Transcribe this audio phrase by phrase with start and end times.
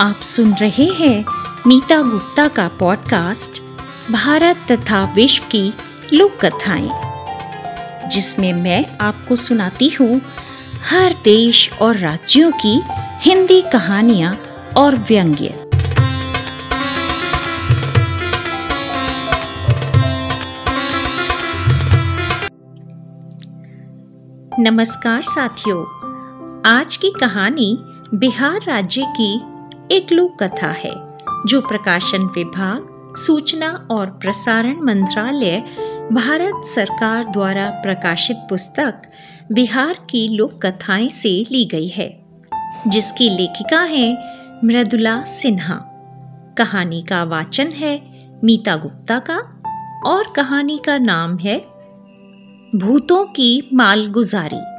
[0.00, 1.24] आप सुन रहे हैं
[1.66, 3.62] मीता गुप्ता का पॉडकास्ट
[4.12, 5.72] भारत तथा विश्व की
[6.12, 6.90] लोक कथाएँ
[8.08, 10.20] जिसमें मैं आपको सुनाती हूँ
[10.90, 12.80] हर देश और राज्यों की
[13.20, 14.34] हिंदी कहानियाँ
[14.76, 15.54] और व्यंग्य।
[24.60, 25.84] नमस्कार साथियों,
[26.66, 27.78] आज की कहानी
[28.14, 29.57] बिहार राज्य की
[29.92, 30.92] एक लोक कथा है,
[31.46, 35.60] जो प्रकाशन विभाग, सूचना और प्रसारण मंत्रालय,
[36.12, 39.02] भारत सरकार द्वारा प्रकाशित पुस्तक,
[39.52, 42.24] बिहार की लोक कथाएँ से ली गई है।
[42.88, 44.18] जिसकी लेखिका है
[44.64, 45.74] मृदुला सिन्हा।
[46.58, 48.02] कहानी का वाचन है
[48.44, 49.38] मीता गुप्ता का,
[50.06, 51.58] और कहानी का नाम है,
[52.74, 54.77] भूतों की मालगुजारी।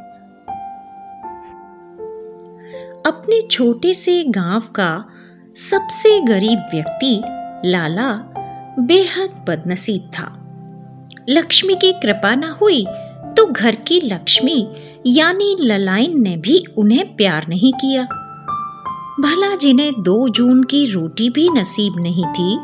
[3.05, 5.05] अपने छोटे से गाँव का
[5.55, 7.21] सबसे गरीब व्यक्ति
[7.65, 8.11] लाला
[8.79, 10.27] बेहद बदनसीब था।
[11.29, 12.85] लक्ष्मी की कृपा न हुई
[13.37, 14.67] तो घर की लक्ष्मी
[15.05, 18.03] यानी ललाइन ने भी उन्हें प्यार नहीं किया।
[19.19, 22.55] भला जिन्हें दो जून की रोटी भी नसीब नहीं थी,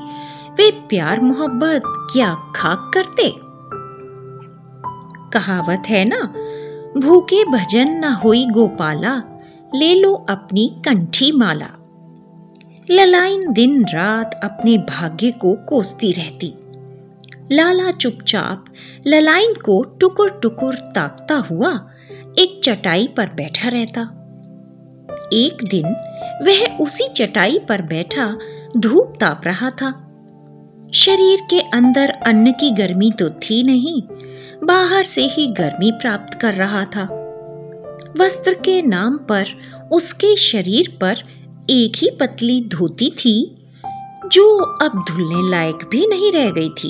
[0.52, 1.81] वे प्यार मोहब्बत
[2.14, 3.31] क्या खाक करते?
[5.33, 6.22] कहावत है ना,
[6.99, 9.20] भूखे भजन न हुई गोपाला।
[9.73, 11.69] ले लो अपनी कंठी माला।
[12.91, 16.53] ललाइन दिन रात अपने भाग्य को कोसती रहती।
[17.52, 18.66] लाला चुपचाप
[19.08, 21.71] ललाइन को टुकुर टुकुर ताकता हुआ
[22.39, 24.02] एक चटाई पर बैठा रहता।
[25.33, 25.86] एक दिन
[26.41, 28.38] वह उसी चटाई पर बैठा
[28.77, 29.91] धूप ताप रहा था।
[30.93, 34.02] शरीर के अंदर अन्न की गर्मी तो थी नहीं,
[34.63, 37.25] बाहर से ही गर्मी प्राप्त कर रहा था।
[38.17, 39.45] वस्त्र के नाम पर,
[39.91, 41.16] उसके शरीर पर
[41.69, 43.67] एक ही पतली धोती थी,
[44.31, 46.89] जो अब धुलने लायक भी नहीं रह गई थी।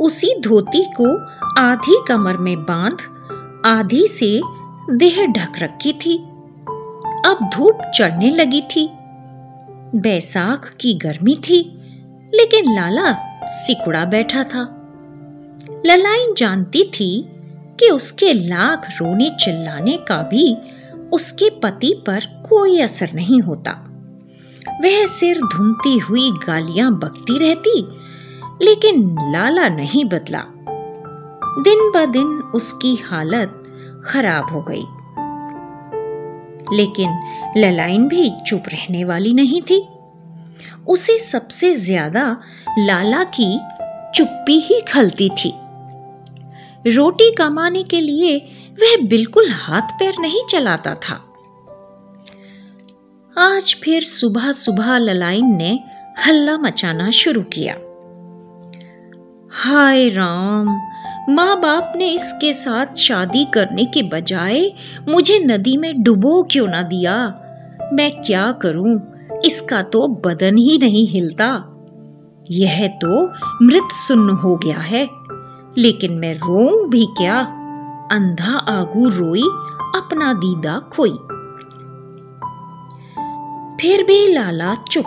[0.00, 1.18] उसी धोती को
[1.60, 2.96] आधी कमर में बाँध,
[3.66, 4.40] आधी से
[4.90, 6.18] देह ढक रखी थी।
[7.26, 8.90] अब धूप चढ़ने लगी थी।
[9.94, 11.80] बैसाख की गर्मी थी,
[12.34, 13.12] लेकिन लाला
[13.46, 14.74] सिकुड़ा बैठा था।
[15.86, 17.37] ललाइन जानती थी
[17.80, 20.56] कि उसके लाख रोने चिल्लाने का भी
[21.12, 23.72] उसके पति पर कोई असर नहीं होता।
[24.84, 27.80] वह सिर धुनती हुई गालियाँ बकती रहती,
[28.64, 30.44] लेकिन लाला नहीं बदला।
[31.58, 33.62] दिन ब दिन उसकी हालत
[34.06, 34.84] खराब हो गई।
[36.76, 37.10] लेकिन
[37.56, 39.88] ललाइन भी चुप रहने वाली नहीं थी।
[40.88, 42.36] उसे सबसे ज़्यादा
[42.78, 43.60] लाला की
[44.14, 45.52] चुप्पी ही खलती थी।
[46.86, 48.36] रोटी कमाने के लिए
[48.82, 51.24] वह बिल्कुल हाथ पैर नहीं चलाता था।
[53.38, 55.80] आज फिर सुबह सुबह ललाइन ने
[56.26, 57.74] हल्ला मचाना शुरू किया।
[59.50, 60.80] हाय राम
[61.34, 64.72] माँ बाप ने इसके साथ शादी करने के बजाय
[65.08, 67.26] मुझे नदी में डुबो क्यों ना दिया?
[67.92, 69.00] मैं क्या करूँ?
[69.44, 71.74] इसका तो बदन ही नहीं हिलता।
[72.50, 75.17] यह तो मृत सुन्न हो गया है।
[75.78, 77.40] लेकिन मैं रो भी क्या?
[78.12, 79.42] अंधा आगू रोई,
[80.00, 81.18] अपना दीदा खोई।
[83.80, 85.04] फिर भी लाला चुप।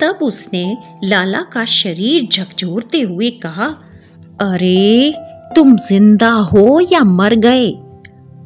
[0.00, 3.64] तब उसने लाला का शरीर झकझोरते हुए कहा,
[4.40, 5.14] अरे,
[5.54, 7.72] तुम ज़िंदा हो या मर गए?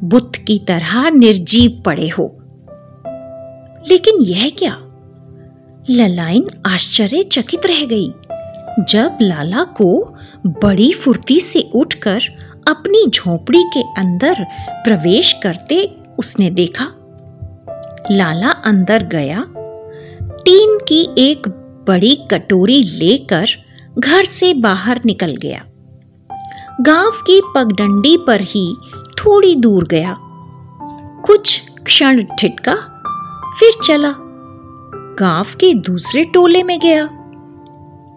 [0.04, 2.36] बुत की तरह निर्जीव पड़े हो।
[3.88, 4.82] लेकिन यह क्या?
[5.90, 8.12] ललाइन आश्चर्यचकित रह गई।
[8.80, 10.16] जब लाला को
[10.46, 12.18] बड़ी फुर्ती से उठकर
[12.68, 16.84] अपनी झोपड़ी के अंदर प्रवेश करते उसने देखा।
[18.10, 19.44] लाला अंदर गया।
[20.22, 21.48] टीन की एक
[21.88, 23.46] बड़ी कटोरी लेकर
[23.98, 25.64] घर से बाहर निकल गया।
[26.80, 28.76] गाँव की पगडंडी पर ही
[29.18, 30.16] थोड़ी दूर गया।
[31.24, 32.74] कुछ क्षण ठिटका
[33.60, 34.14] फिर चला।
[35.18, 37.15] गाँव के दूसरे टोले में गया।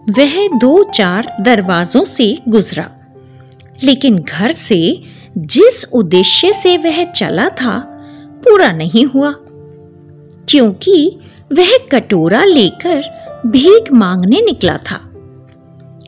[0.08, 2.90] वह दो चार दरवाजों से गुजरा।
[3.84, 5.02] लेकिन घर से
[5.38, 7.78] जिस उद्देश्य से वह चला था,
[8.44, 9.34] पूरा नहीं हुआ।
[10.48, 11.20] क्योंकि
[11.52, 13.02] वह कटोरा लेकर
[13.46, 15.10] भीख मांगने निकला था।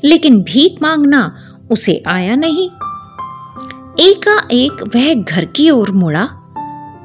[0.04, 1.36] लेकिन भीख मांगना
[1.70, 2.70] उसे आया नहीं।
[4.10, 6.22] एकाएक वह घर की ओर मुड़ा।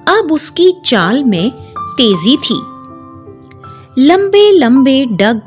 [0.08, 2.56] अब उसकी चाल में तेज़ी थी।
[4.06, 5.42] लंबे लंबे डग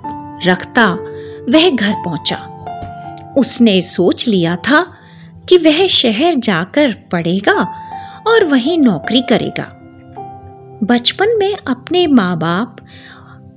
[0.46, 0.98] रखता
[1.50, 2.36] वह घर पहुँचा।
[3.38, 4.86] उसने सोच लिया था
[5.48, 7.68] कि वह शहर जाकर पढ़ेगा
[8.26, 9.76] और वहीं नौकरी करेगा।
[10.82, 12.76] बचपन में अपने माँ बाप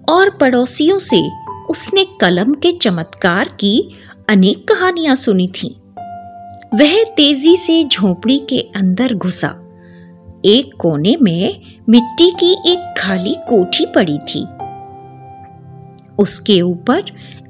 [0.10, 1.22] और पड़ोसियों से
[1.70, 3.96] उसने कलम के चमत्कार की
[4.30, 5.76] अनेक कहानियाँ सुनी थी।
[6.76, 9.60] वह तेज़ी से झोपड़ी के अंदर घुसा।
[10.46, 14.46] एक कोने में मिट्टी की एक खाली कोठी पड़ी थी।
[16.20, 17.04] उसके ऊपर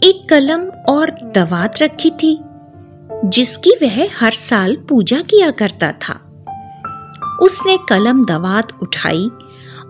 [0.04, 0.62] एक कलम
[0.94, 2.40] और दवात रखी थी,
[3.26, 6.14] जिसकी वह हर साल पूजा किया करता था।
[7.42, 9.30] उसने कलम दवात उठाई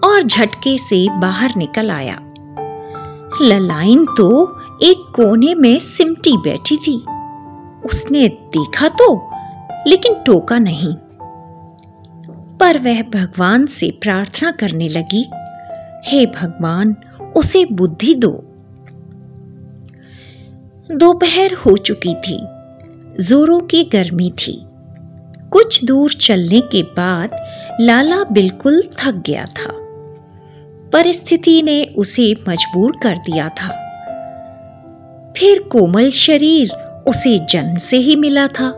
[0.03, 2.19] और झटके से बाहर निकल आया।
[3.41, 7.05] ललाइन तो एक कोने में सिमटी बैठी थी।
[7.85, 9.29] उसने देखा तो
[9.87, 10.93] लेकिन टोका नहीं।
[12.57, 15.29] पर वह भगवान से प्रार्थना करने लगी,
[16.05, 16.95] हे भगवान,
[17.35, 18.49] उसे बुद्धि दो।
[20.91, 22.39] दोपहर हो चुकी थी।
[23.23, 24.65] जोरों की गर्मी थी।
[25.51, 27.29] कुछ दूर चलने के बाद
[27.81, 29.73] लाला बिल्कुल थक गया था।
[30.93, 33.67] परिस्थिति ने उसे मजबूर कर दिया था।
[35.37, 36.71] फिर कोमल शरीर
[37.07, 38.69] उसे जन्म से ही मिला था।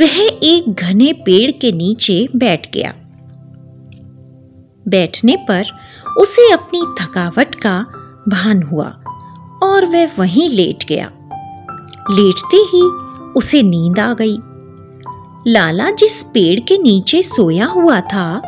[0.00, 2.94] वह एक घने पेड़ के नीचे बैठ गया।
[4.88, 5.64] बैठने पर
[6.18, 7.86] उसे अपनी थकावट का
[8.28, 9.01] भान हुआ।
[9.62, 11.10] और वह वहीं लेट गया।
[12.10, 12.82] लेटते ही
[13.36, 14.36] उसे नींद आ गई।
[15.46, 18.42] लाला जिस पेड़ के नीचे सोया हुआ था,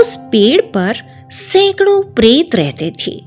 [0.00, 0.96] उस पेड़ पर
[1.30, 3.24] सैकड़ों प्रेत रहते थे।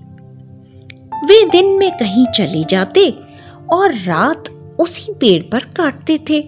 [1.26, 3.20] वे दिन में कहीं चले जाते
[3.74, 4.50] और रात
[4.80, 6.40] उसी पेड़ पर काटते थे।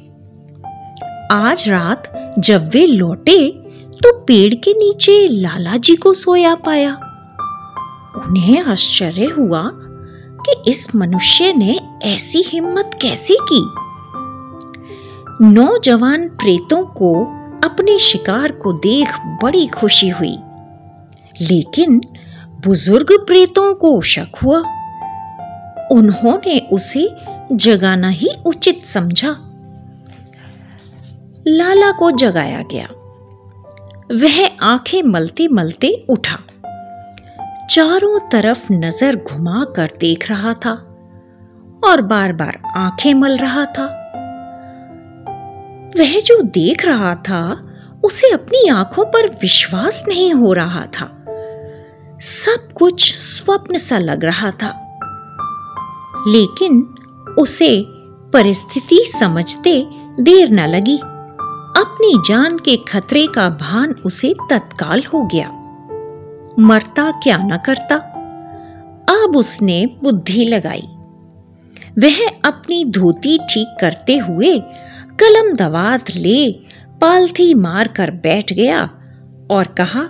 [1.31, 3.51] आज रात जब वे लौटे
[4.03, 6.93] तो पेड़ के नीचे लाला जी को सोया पाया।
[8.15, 9.61] उन्हें आश्चर्य हुआ
[10.49, 13.65] कि इस मनुष्य ने ऐसी हिम्मत कैसे की?
[15.45, 17.25] नौजवान प्रेतों को
[17.63, 19.09] अपने शिकार को देख
[19.43, 20.37] बड़ी खुशी हुई।
[21.41, 22.01] लेकिन
[22.65, 24.57] बुज़ुर्ग प्रेतों को शक हुआ।
[25.91, 27.09] उन्होंने उसे
[27.51, 29.37] जगाना ही उचित समझा।
[31.47, 32.87] लाला को जगाया गया।
[34.11, 36.39] वह आँखें मलते मलते उठा।
[37.69, 40.71] चारों तरफ़ नज़र घुमा कर देख रहा था
[41.87, 43.85] और बार बार आँखें मल रहा था।
[45.99, 47.69] वह जो देख रहा था,
[48.03, 51.25] उसे अपनी आँखों पर विश्वास नहीं हो रहा था।
[52.21, 54.97] सब कुछ स्वप्न सा लग रहा था।
[56.27, 56.95] लेकिन
[57.39, 57.83] उसे
[58.33, 59.87] परिस्थिति समझते
[60.19, 60.97] देर न लगी।
[61.77, 65.61] अपनी जान के खतरे का भान उसे तत्काल हो गया।
[66.59, 67.95] मरता क्या न करता।
[69.09, 70.87] अब उसने बुद्धि लगाई।
[71.99, 74.59] वह अपनी धोती ठीक करते हुए
[75.19, 76.51] कलम दवात ले
[77.01, 78.89] पालथी मार कर बैठ गया
[79.51, 80.01] और कहा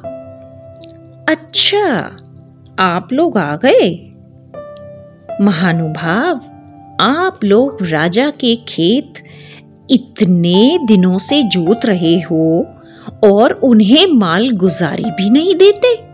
[1.29, 2.17] अच्छा
[2.79, 4.11] आप लोग आ गए।
[5.41, 6.35] महानुभाव,
[7.01, 9.23] आप लोग राजा के खेत
[9.91, 12.67] इतने दिनों से जोत रहे हो
[13.23, 16.04] और उन्हें माल गुजारी भी नहीं देते।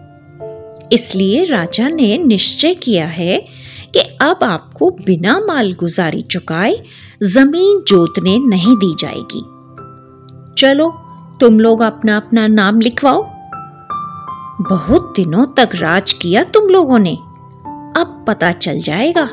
[0.92, 3.46] इसलिए राजा ने निश्चय किया है
[3.94, 6.76] कि अब आपको बिना माल गुजारी चुकाए
[7.24, 9.42] ज़मीन जोतने नहीं दी जाएगी।
[10.58, 10.90] चलो,
[11.40, 13.24] तुम लोग अपना अपना नाम लिखवाओ।
[14.70, 17.16] बहुत दिनों तक राज किया तुम लोगों ने।
[17.98, 19.30] अब पता चल जाएगा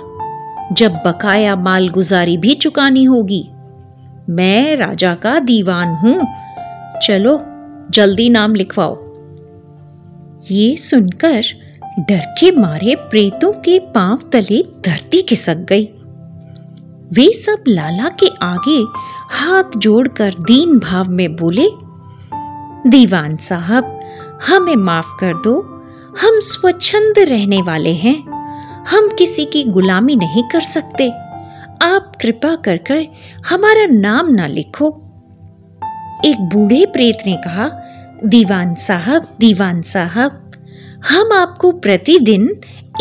[0.73, 3.49] जब बकाया माल गुजारी भी चुकानी होगी।
[4.31, 6.27] मैं राजा का दीवान हूँ।
[7.07, 7.41] चलो,
[7.91, 9.08] जल्दी नाम लिखवाओ।
[10.51, 11.43] ये सुनकर
[11.99, 15.85] डर के मारे प्रेतों के पाँव तले धरती खिसक गई।
[17.13, 18.85] वे सब लाला के आगे
[19.31, 21.69] हाथ जोड़कर दीन भाव में बोले,
[22.91, 24.01] दीवान साहब,
[24.49, 25.61] हमें माफ़ कर दो।
[26.21, 28.29] हम स्वच्छंद रहने वाले हैं।
[28.85, 31.11] हम किसी की गुलामी नहीं कर सकते।
[31.83, 33.07] आप कृपा कर कर
[33.51, 34.89] हमारा नाम ना लिखो।
[36.25, 37.88] एक बूढ़े प्रेत ने कहा
[38.25, 40.53] दीवान साहब दीवान साहब,
[41.11, 42.49] हम आपको प्रतिदिन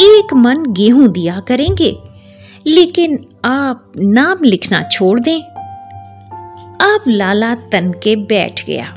[0.02, 1.98] एक मन गेहूँ दिया करेंगे,
[2.68, 5.42] लेकिन आप नाम लिखना छोड़ दें।
[6.82, 8.94] अब लाला तन के बैठ गया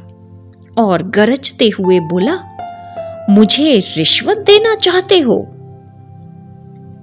[0.79, 2.39] और गरजते हुए बोला,
[3.31, 5.47] मुझे रिश्वत देना चाहते हो?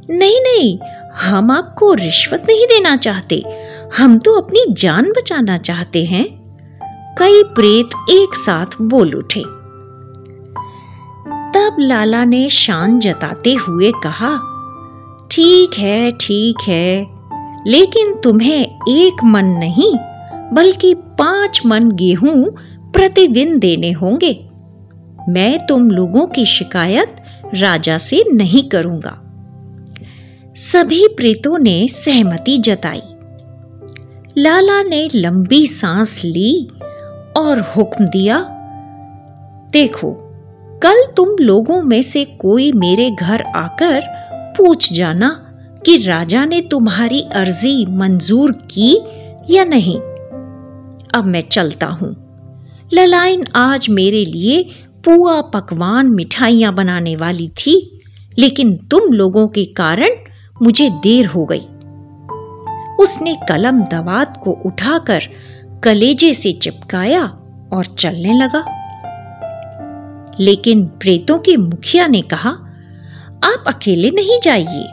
[0.09, 0.79] नहीं नहीं,
[1.13, 3.43] हम आपको रिश्वत नहीं देना चाहते।
[3.97, 6.36] हम तो अपनी जान बचाना चाहते हैं।
[7.17, 9.41] कई प्रेत एक साथ बोल उठे।
[11.53, 14.29] तब लाला ने शान जताते हुए कहा,
[15.31, 17.07] ठीक है ठीक है,
[17.67, 19.91] लेकिन तुम्हें एक मन नहीं,
[20.53, 22.45] बल्कि पाँच मन गेहूँ
[22.93, 24.33] प्रतिदिन देने होंगे।
[25.29, 27.15] मैं तुम लोगों की शिकायत
[27.55, 29.19] राजा से नहीं करूँगा
[30.61, 33.01] सभी प्रेतों ने सहमति जताई।
[34.37, 36.67] लाला ने लंबी सांस ली
[37.37, 38.39] और हुक्म दिया,
[39.71, 40.11] देखो,
[40.83, 43.99] कल तुम लोगों में से कोई मेरे घर आकर
[44.57, 45.29] पूछ जाना
[45.85, 49.01] कि राजा ने तुम्हारी अर्जी मंजूर की
[49.49, 49.99] या नहीं।
[51.15, 52.15] अब मैं चलता हूँ।
[52.93, 54.63] ललाइन आज मेरे लिए
[55.05, 58.01] पुआ पकवान मिठाइयाँ बनाने वाली थी,
[58.39, 60.09] लेकिन तुम लोगों के कारण
[60.61, 61.67] मुझे देर हो गई।
[62.99, 65.21] उसने कलम दवात को उठाकर
[65.83, 67.23] कलेजे से चिपकाया
[67.73, 68.65] और चलने लगा।
[70.39, 72.49] लेकिन प्रेतों के मुखिया ने कहा,
[73.43, 74.83] आप अकेले नहीं जाइए।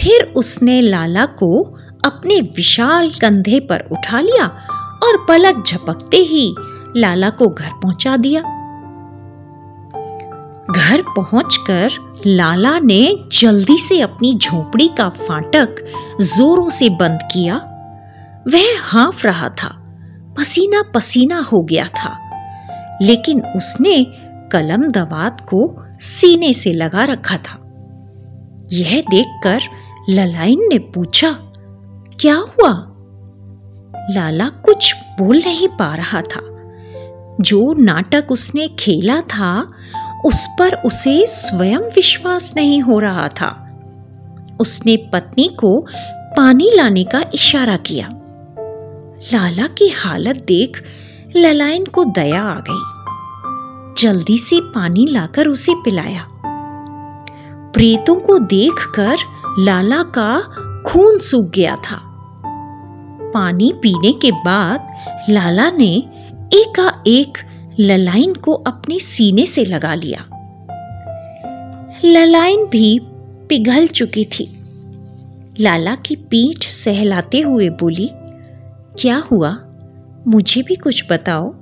[0.00, 1.62] फिर उसने लाला को
[2.04, 4.46] अपने विशाल कंधे पर उठा लिया
[5.02, 6.54] और पलक झपकते ही
[6.96, 8.40] लाला को घर पहुँचा दिया।
[10.70, 11.88] घर पहुंचकर
[12.26, 15.76] लाला ने जल्दी से अपनी झोपड़ी का फाटक
[16.20, 17.71] जोरों से बंद किया
[18.48, 19.78] वह हाँफ रहा था।
[20.38, 22.18] पसीना पसीना हो गया था।
[23.02, 24.06] लेकिन उसने
[24.52, 27.58] कलम दवात को सीने से लगा रखा था।
[28.72, 29.58] यह देखकर
[30.08, 31.32] ललाइन ने पूछा,
[32.20, 32.88] क्या हुआ?
[34.10, 36.40] लाला कुछ बोल नहीं पा रहा था।
[37.40, 39.72] जो नाटक उसने खेला था,
[40.24, 43.80] उस पर उसे स्वयं विश्वास नहीं हो रहा था।
[44.60, 45.86] उसने पत्नी को
[46.36, 48.21] पानी लाने का इशारा किया।
[49.22, 50.84] लाला की हालत देख
[51.36, 53.02] ललायन को दया आ गई।
[54.02, 56.28] जल्दी से पानी लाकर उसे पिलाया।
[57.74, 59.16] प्रेतों को देखकर
[59.58, 60.40] लाला का
[60.82, 62.00] खून सूख गया था।
[63.34, 64.88] पानी पीने के बाद
[65.30, 65.96] लाला ने
[66.54, 67.38] एकाएक
[67.80, 70.26] ललाइन को अपने सीने से लगा लिया।
[72.04, 73.00] ललाइन भी
[73.48, 74.58] पिघल चुकी थी।
[75.60, 78.10] लाला की पीठ सहलाते हुए बोली
[78.98, 79.58] क्या हुआ?
[80.26, 81.52] मुझे भी कुछ बताओ।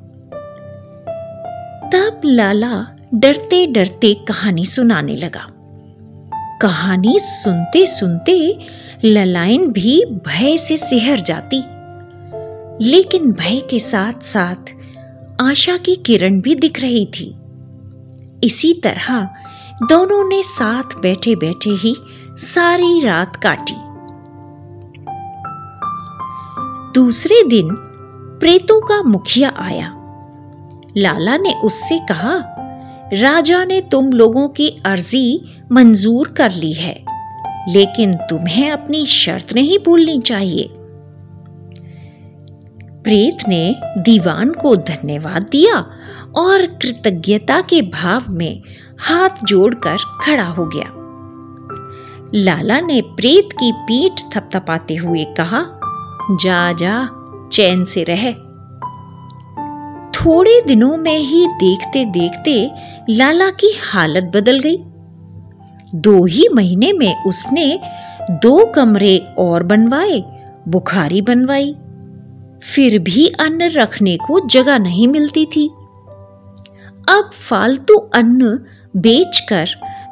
[1.93, 5.47] तब लाला डरते डरते कहानी सुनाने लगा।
[6.63, 8.59] कहानी सुनते सुनते
[9.05, 11.63] ललाइन भी भय से सिहर जाती।
[12.85, 14.75] लेकिन भय के साथ साथ
[15.41, 17.37] आशा की किरण भी दिख रही थी।
[18.45, 19.29] इसी तरह
[19.89, 21.97] दोनों ने साथ बैठे बैठे ही
[22.37, 23.90] सारी रात काटी।
[26.95, 27.69] दूसरे दिन
[28.41, 29.97] प्रेतों का मुखिया आया।
[30.97, 32.35] लाला ने उससे कहा,
[33.13, 35.41] राजा ने तुम लोगों की अर्जी
[35.73, 37.05] मंजूर कर ली है,
[37.69, 40.69] लेकिन तुम्हें अपनी शर्त नहीं भूलनी चाहिए।
[43.05, 45.87] प्रेत ने दीवान को धन्यवाद दिया
[46.37, 48.63] और कृतज्ञता के भाव में
[49.01, 50.93] हाथ जोड़कर खड़ा हो गया।
[52.35, 55.80] लाला ने प्रेत की पीठ थपथपाते हुए कहा
[56.33, 57.09] जा जा,
[57.53, 58.33] चैन से रह।
[60.11, 62.71] थोड़े दिनों में ही देखते देखते
[63.11, 64.77] लाला की हालत बदल गई।
[65.95, 67.81] दो ही महीने में उसने
[68.31, 70.25] दो कमरे और बनवाए,
[70.69, 71.75] बुखारी बनवाई।
[72.63, 75.71] फिर भी अन्न रखने को जगह नहीं मिलती थी।
[77.09, 78.59] अब फालतू अन्न
[78.97, 79.69] बेचकर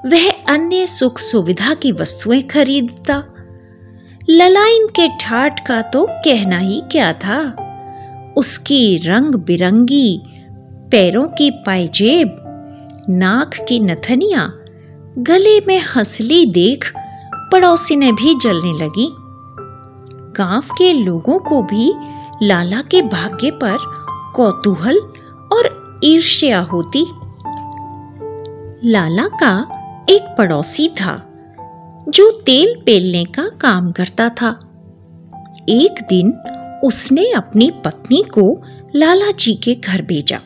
[0.06, 3.22] वह अन्य सुख सुविधा की वस्तुएँ खरीदता
[4.30, 7.56] ललाइन के ठाट का तो कहना ही क्या था?
[8.36, 10.22] उसकी रंग बिरंगी
[10.90, 12.36] पैरों की पायजेब,
[13.08, 14.52] नाक की नथनिया,
[15.18, 16.92] गले में हंसली देख
[17.52, 19.10] पड़ोसी ने भी जलने लगी।
[20.38, 21.94] गाँव के लोगों को भी
[22.42, 23.76] लाला के भाग्य पर
[24.34, 24.98] कौतूहल
[25.52, 27.06] और ईर्ष्या होती।
[28.90, 29.68] लाला का
[30.08, 31.27] एक पड़ोसी था।
[32.08, 34.58] जो तेल पेलने का काम करता था।
[35.68, 36.32] एक दिन
[36.84, 38.62] उसने अपनी पत्नी को
[38.96, 40.40] लाला जी के घर भेजा।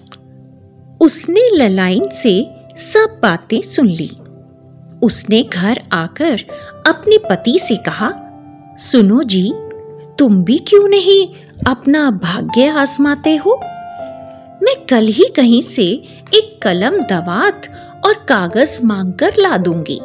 [1.00, 4.10] उसने ललाइन से सब बातें सुन ली।
[5.02, 6.36] उसने घर आकर
[6.88, 8.12] अपने पति से कहा,
[8.78, 9.52] सुनो जी,
[10.18, 11.28] तुम भी क्यों नहीं
[11.66, 13.60] अपना भाग्य आजमाते हो?
[14.62, 15.86] मैं कल ही कहीं से
[16.34, 17.62] एक कलम, दवात
[18.06, 20.00] और कागज़ मांगकर ला दूँगी।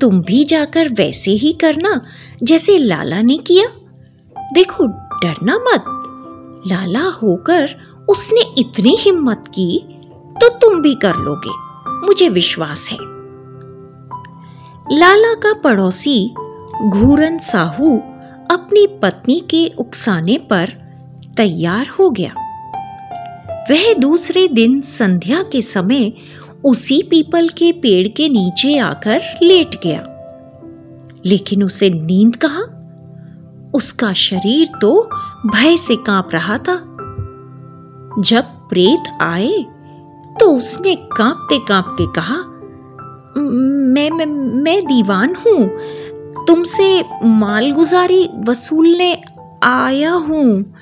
[0.00, 2.04] तुम भी जाकर वैसे ही करना,
[2.42, 3.66] जैसे लाला ने किया।
[4.52, 4.86] देखो,
[5.22, 5.84] डरना मत।
[6.66, 7.68] लाला होकर
[8.08, 9.84] उसने इतनी हिम्मत की
[10.40, 11.64] तो तुम भी कर लोगे।
[12.06, 12.98] मुझे विश्वास है।
[14.92, 16.34] लाला का पड़ोसी
[16.82, 17.96] घूरन साहू
[18.50, 20.68] अपनी पत्नी के उकसाने पर
[21.36, 22.34] तैयार हो गया।
[23.70, 26.12] वह दूसरे दिन संध्या के समय
[26.64, 30.06] उसी पीपल के पेड़ के नीचे आकर लेट गया।
[31.26, 32.62] लेकिन उसे नींद कहा?
[33.74, 35.10] उसका शरीर तो
[35.46, 36.76] भय से काँप रहा था।
[38.18, 39.64] जब प्रेत आए
[40.40, 42.36] तो उसने कांपते कांपते कहा,
[43.38, 44.26] मैं मैं
[44.62, 45.68] मैं दीवान हूँ।
[46.46, 49.22] तुमसे मालगुजारी वसूलने
[49.62, 50.74] आया हूँ।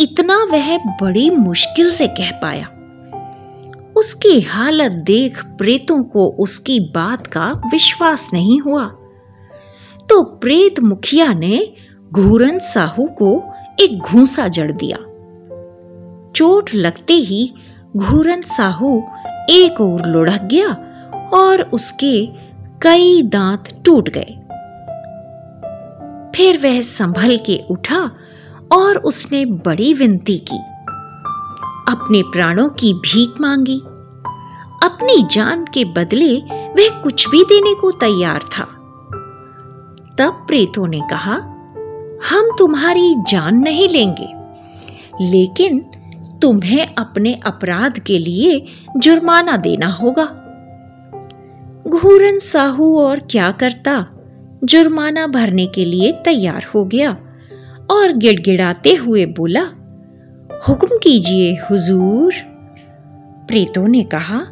[0.00, 2.68] इतना वह बड़ी मुश्किल से कह पाया।
[3.98, 8.84] उसकी हालत देख प्रेतों को उसकी बात का विश्वास नहीं हुआ।
[10.08, 11.72] तो प्रेत मुखिया ने
[12.12, 13.42] घूरन साहू को
[13.80, 14.98] एक घूसा जड़ दिया।
[16.36, 17.54] चोट लगते ही
[17.96, 19.02] घूरन साहू
[19.50, 20.70] एक ओर लुढ़क गया
[21.34, 22.26] और उसके
[22.82, 24.34] कई दांत टूट गए।
[26.36, 28.10] फिर वह संभल के उठा
[28.72, 30.58] और उसने बड़ी विनती की।
[31.88, 33.78] अपने प्राणों की भीख मांगी।
[34.84, 36.34] अपनी जान के बदले
[36.74, 38.64] वह कुछ भी देने को तैयार था।
[40.18, 41.34] तब प्रेतों ने कहा,
[42.30, 44.28] हम तुम्हारी जान नहीं लेंगे,
[45.20, 45.78] लेकिन
[46.42, 48.64] तुम्हें अपने अपराध के लिए
[48.96, 50.24] जुर्माना देना होगा।
[51.88, 54.06] घूरन साहू और क्या करता,
[54.64, 57.16] जुर्माना भरने के लिए तैयार हो गया
[57.90, 59.68] और गिड़गिड़ाते हुए बोला
[60.58, 62.34] हुक्म कीजिए, हुजूर।
[63.48, 64.46] प्रेतों ने कहा,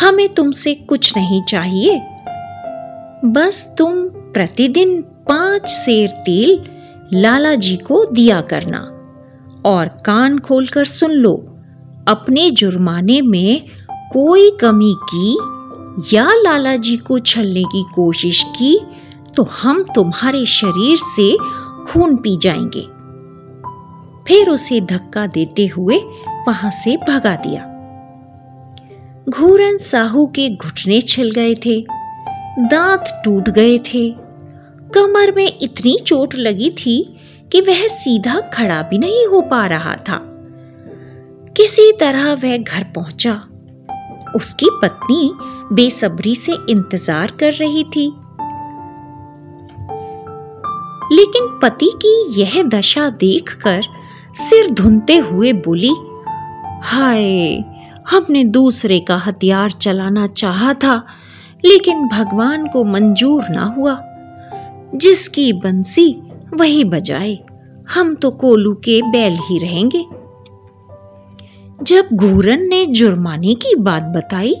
[0.00, 1.98] हमें तुमसे कुछ नहीं चाहिए।
[3.24, 6.64] बस तुम प्रतिदिन पाँच सेर तेल
[7.14, 8.78] लाला जी को दिया करना
[9.64, 11.56] और कान खोलकर सुन लो।
[12.08, 13.66] अपने जुर्माने में
[14.12, 15.38] कोई कमी की
[16.16, 18.80] या लाला जी को छलने की कोशिश की
[19.36, 21.36] तो हम तुम्हारे शरीर से
[21.86, 23.01] खून पी जाएँगे।
[24.28, 25.98] फिर उसे धक्का देते हुए
[26.48, 27.68] वहाँ से भगा दिया।
[29.28, 31.80] घूरन साहू के घुटने छिल गए थे,
[32.60, 34.08] दांत टूट गए थे।
[34.94, 36.96] कमर में इतनी चोट लगी थी
[37.52, 40.18] कि वह सीधा खड़ा भी नहीं हो पा रहा था।
[41.56, 43.34] किसी तरह वह घर पहुँचा।
[44.34, 45.32] उसकी पत्नी
[45.74, 48.06] बेसब्री से इंतज़ार कर रही थी।
[51.12, 53.82] लेकिन पति की यह दशा देखकर
[54.34, 55.92] सिर धुनते हुए बोली,
[56.82, 57.24] हाय,
[58.10, 60.94] हमने दूसरे का हथियार चलाना चाहा था,
[61.64, 63.98] लेकिन भगवान को मंजूर ना हुआ।
[64.94, 66.10] जिसकी बंसी
[66.54, 67.38] वही बजाए,
[67.94, 70.04] हम तो कोलू के बैल ही रहेंगे।
[71.82, 74.54] जब घूरन ने जुर्माने की बात बताई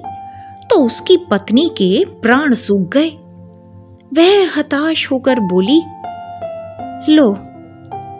[0.70, 3.08] तो उसकी पत्नी के प्राण सूख गए।
[4.12, 5.82] वह हताश होकर बोली,
[7.08, 7.32] लो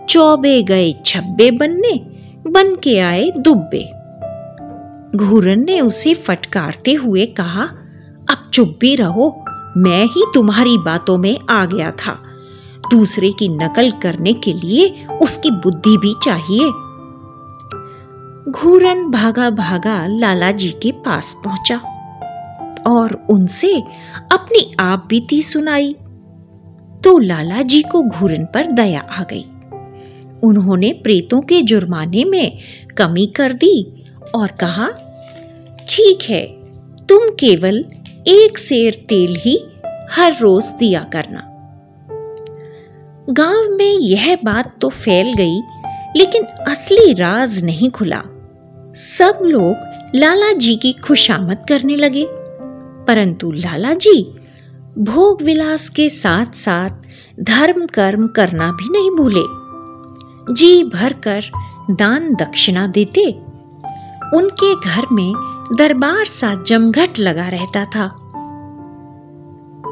[0.09, 1.95] चौबे गए छब्बे बनने
[2.51, 3.93] बन के आए दुब्बे।
[5.17, 7.63] घूरन ने उसे फटकारते हुए कहा,
[8.31, 9.45] अब चुप भी रहो,
[9.77, 12.23] मैं ही तुम्हारी बातों में आ गया था।
[12.91, 16.71] दूसरे की नकल करने के लिए उसकी बुद्धि भी चाहिए
[18.53, 21.77] घूरन भागा भागा लाला जी के पास पहुँचा
[22.87, 23.83] और उनसे
[24.33, 25.91] अपनी आप बीती सुनाई।
[27.05, 29.45] तो लाला जी को घूरन पर दया आ गई।
[30.43, 32.59] उन्होंने प्रेतों के जुर्माने में
[32.97, 34.89] कमी कर दी और कहा,
[35.89, 36.47] ठीक है,
[37.07, 37.85] तुम केवल
[38.29, 39.65] एक सेर तेल ही
[40.11, 41.49] हर रोज दिया करना।
[43.31, 45.61] गाँव में यह बात तो फैल गई,
[46.17, 48.23] लेकिन असली राज नहीं खुला।
[48.97, 49.77] सब लोग
[50.15, 52.27] लाला जी की खुशामद करने लगे।
[53.07, 54.35] परंतु लाला जी
[54.99, 56.91] भोग विलास के साथ साथ
[57.41, 59.62] धर्म कर्म करना भी नहीं भूले।
[60.53, 61.45] जी भर कर
[61.91, 63.27] दान दक्षिणा देते।
[64.37, 65.33] उनके घर में
[65.79, 68.05] दरबार सा जमघट लगा रहता था।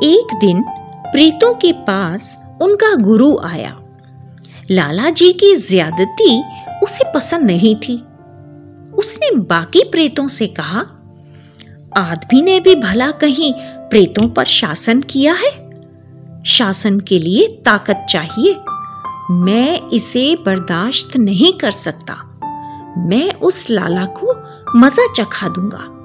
[0.03, 0.65] एक दिन
[1.13, 3.81] प्रीतों के पास उनका गुरु आया।
[4.71, 6.45] लाला जी की ज्यादती
[6.83, 8.05] उसे पसंद नहीं थी।
[8.99, 10.81] उसने बाकी प्रेतों से कहा,
[11.97, 13.53] आदमी ने भी भला कहीं
[13.89, 15.71] प्रेतों पर शासन किया है?
[16.47, 18.57] शासन के लिए ताकत चाहिए।
[19.31, 22.15] मैं इसे बर्दाश्त नहीं कर सकता।
[22.99, 24.35] मैं उस लाला को
[24.79, 25.97] मज़ा चखा दूँगा।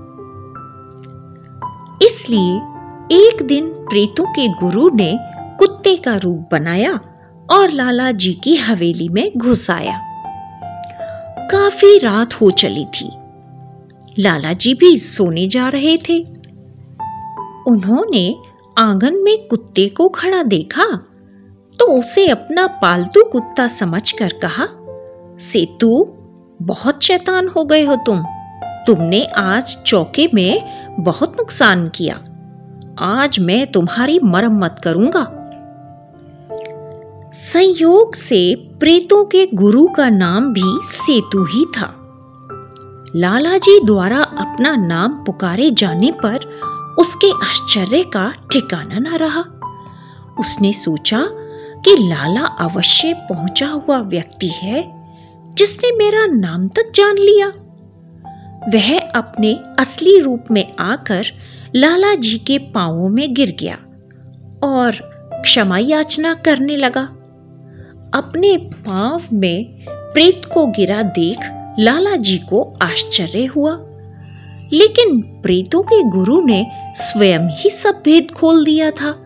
[2.05, 2.55] इसलिए
[3.11, 5.19] एक दिन प्रेतों के गुरु ने
[5.59, 6.99] कुत्ते का रूप बनाया
[7.51, 10.01] और लाला जी की हवेली में घुस आया
[11.51, 13.11] काफ़ी रात हो चली थी।
[14.21, 16.23] लाला जी भी सोने जा रहे थे।
[17.67, 18.35] उन्होंने
[18.77, 21.11] आँगन में कुत्ते को खड़ा देखा
[21.79, 24.67] तो उसे अपना पालतू कुत्ता समझकर कहा,
[25.39, 26.07] सेतु,
[26.61, 28.23] बहुत शैतान हो गए हो तुम।
[28.87, 30.63] तुमने आज चौके में
[30.99, 32.23] बहुत नुकसान किया।
[32.99, 35.41] आज मैं तुम्हारी मरम्मत करूँगा
[37.33, 41.93] संयोग से प्रेतों के गुरु का नाम भी सेतु ही था।
[43.15, 46.39] लालाजी द्वारा अपना नाम पुकारे जाने पर
[46.99, 49.43] उसके आश्चर्य का ठिकाना न रहा।
[50.39, 51.17] उसने सोचा
[51.85, 54.83] कि लाला अवश्य पहुँचा हुआ व्यक्ति है,
[55.53, 57.47] जिसने मेरा नाम तक जान लिया।
[58.73, 61.25] वह अपने असली रूप में आकर
[61.75, 63.75] लाला जी के पांवों में गिर गया
[64.67, 64.91] और
[65.43, 67.01] क्षमा याचना करने लगा।
[68.13, 71.37] अपने पाँव में प्रेत को गिरा देख
[71.79, 73.71] लाला जी को आश्चर्य हुआ,
[74.73, 79.24] लेकिन प्रेतों के गुरु ने स्वयं ही सब भेद खोल दिया था।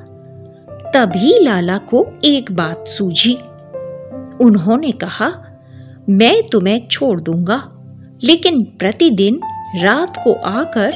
[0.94, 3.38] तभी लाला को एक बात सूझी।
[4.42, 5.32] उन्होंने कहा,
[6.10, 7.64] मैं तुम्हें छोड़ दूँगा,
[8.24, 9.40] लेकिन प्रतिदिन
[9.76, 10.92] रात को आकर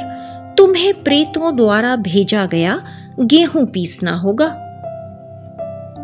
[0.58, 2.84] तुम्हें प्रेतों द्वारा भेजा गया
[3.20, 4.48] गेहूँ पीसना होगा।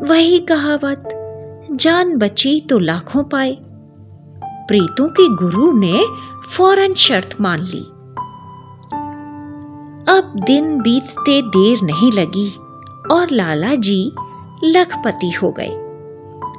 [0.09, 1.09] वही कहावत,
[1.71, 3.57] जान बची तो लाखों पाए।
[4.43, 6.01] प्रेतों के गुरु ने
[6.55, 7.85] फ़ौरन शर्त मान ली।
[10.13, 12.51] अब दिन बीतते देर नहीं लगी।
[13.11, 14.11] और लाला जी
[14.63, 15.71] लखपति हो गए।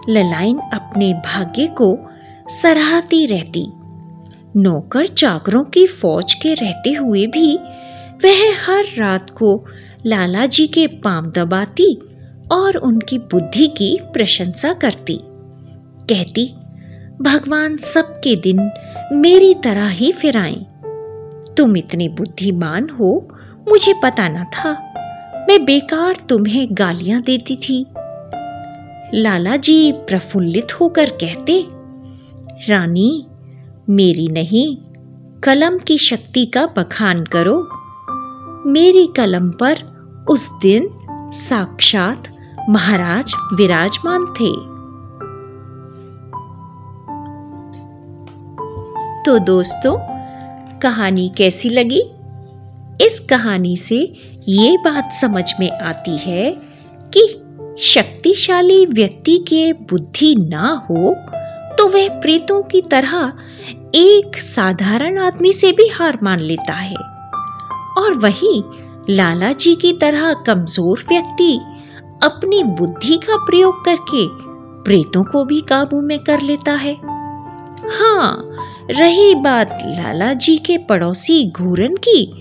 [0.08, 1.98] ललाइन अपने भाग्य को
[2.48, 3.66] सराहती रहती।
[4.56, 7.56] नौकर चाकरों की फौज के रहते हुए भी
[8.24, 9.64] वह हर रात को
[10.06, 12.00] लाला जी के पाँव दबाती
[12.52, 15.20] और उनकी बुद्धि की प्रशंसा करती।
[16.08, 16.54] कहती,
[17.22, 18.70] भगवान सबके दिन
[19.12, 20.66] मेरी तरह ही फिराएँ।
[21.56, 23.28] तुम इतने बुद्धिमान हो,
[23.68, 24.86] मुझे पता न था।
[25.48, 27.86] मैं बेकार तुम्हें गालियाँ देती थी।
[29.14, 31.66] लाला जी प्रफुल्लित होकर कहते,
[32.68, 33.26] रानी,
[33.88, 34.76] मेरी नहीं,
[35.40, 37.68] कलम की शक्ति का बखान करो।
[38.66, 39.76] मेरी कलम पर
[40.28, 40.88] उस दिन
[41.32, 42.28] साक्षात
[42.68, 44.52] महाराज विराजमान थे।
[49.24, 49.96] तो दोस्तों,
[50.80, 52.02] कहानी कैसी लगी?
[53.02, 53.96] इस कहानी से
[54.48, 56.50] ये बात समझ में आती है
[57.16, 57.26] कि
[57.82, 61.14] शक्तिशाली व्यक्ति के बुद्धि ना हो
[61.78, 63.32] तो वह प्रेतों की तरह
[63.94, 66.96] एक साधारण आदमी से भी हार मान लेता है।
[67.98, 68.62] और वही
[69.10, 71.54] लाला जी की तरह कमज़ोर व्यक्ति
[72.22, 74.26] अपनी बुद्धि का प्रयोग करके
[74.84, 76.94] प्रेतों को भी काबू में कर लेता है।
[77.90, 78.56] हाँ
[78.90, 82.39] रही बात लाला जी के पड़ोसी घूरन की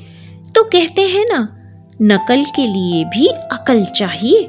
[0.60, 1.58] तो कहते हैं ना,
[2.02, 4.44] नकल के लिए भी अकल चाहिए।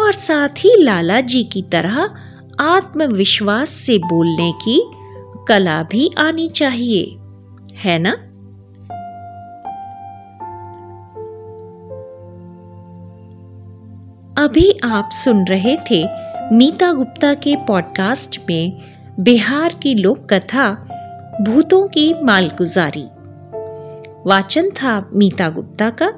[0.00, 2.10] और साथ ही लाला जी की तरह
[2.60, 4.90] आत्मविश्वास से बोलने की
[5.48, 7.16] कला भी आनी चाहिए,
[7.74, 8.10] है ना?
[14.42, 16.08] अभी आप सुन रहे थे
[16.52, 18.78] मीता गुप्ता के पॉडकास्ट में
[19.20, 20.70] बिहार की लोक कथा
[21.40, 23.04] भूतों की मालगुजारी।
[24.26, 26.10] वाचन था मीता गुप्ता का।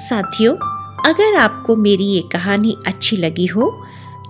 [0.00, 0.54] साथियों,
[1.08, 3.70] अगर आपको मेरी ये कहानी अच्छी लगी हो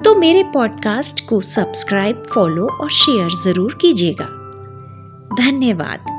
[0.05, 4.27] तो मेरे पॉडकास्ट को सब्सक्राइब, फॉलो और शेयर ज़रूर कीजिएगा।
[5.37, 6.18] धन्यवाद।